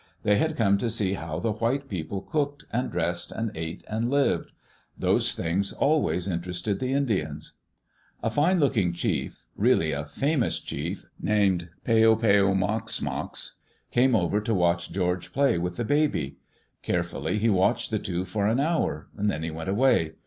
[0.23, 4.09] They had come to see how the white people cooked and dressed and ate and
[4.09, 4.51] lived.
[4.97, 7.59] Those things always interested the Indians.
[8.23, 13.57] A fine looking chief— really a famous chief— named Peo Peo mox mox,
[13.91, 16.37] came over to watch George play with the baby.
[16.81, 20.13] Carefully he watched the two for an hour, then he went away.